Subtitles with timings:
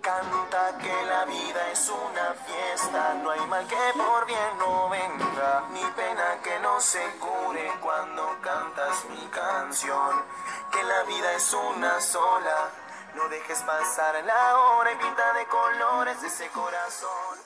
[0.00, 5.64] Canta que la vida es una fiesta, no hay mal que por bien no venga,
[5.72, 10.22] ni pena que no se cure cuando cantas mi canción.
[10.70, 12.70] Que la vida es una sola,
[13.16, 17.38] no dejes pasar la hora y pinta de colores ese corazón.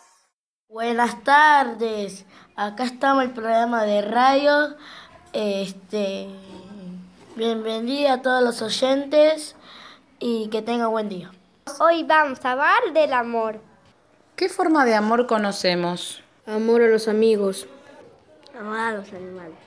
[0.68, 4.76] Buenas tardes, acá estamos el programa de radio.
[5.32, 6.28] Este,
[7.36, 9.54] bienvenida a todos los oyentes
[10.18, 11.30] y que tengan buen día.
[11.78, 13.60] Hoy vamos a hablar del amor.
[14.36, 16.22] ¿Qué forma de amor conocemos?
[16.46, 17.68] Amor a los amigos.
[18.58, 19.58] Amor a los animales.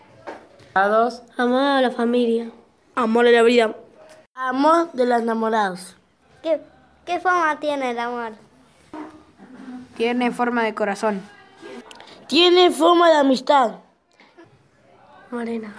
[0.74, 1.22] ¿Amados?
[1.38, 2.50] Amor a la familia.
[2.96, 3.76] Amor a la vida.
[4.34, 5.96] Amor de los enamorados.
[6.42, 6.60] ¿Qué,
[7.06, 8.32] qué forma tiene el amor?
[9.96, 11.22] Tiene forma de corazón.
[12.28, 13.76] Tiene forma de amistad.
[15.30, 15.72] Morena.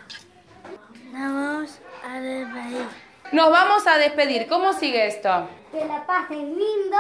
[1.13, 2.87] Vamos a despedir.
[3.33, 4.47] Nos vamos a despedir.
[4.47, 5.49] ¿Cómo sigue esto?
[5.71, 6.99] Que la pasen lindo,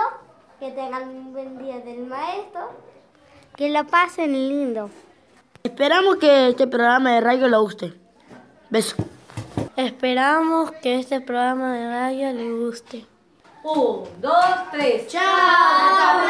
[0.58, 2.70] que tengan un buen día del maestro.
[3.54, 4.88] Que la pasen lindo.
[5.62, 7.92] Esperamos que este programa de radio lo guste.
[8.70, 8.96] Beso.
[9.76, 13.04] Esperamos que este programa de radio le guste.
[13.62, 15.12] Un, dos, tres.
[15.12, 16.22] Canta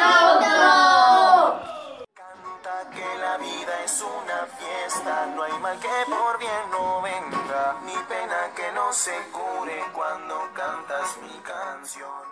[5.81, 12.32] que por bien no venga, ni pena que no se cure cuando cantas mi canción.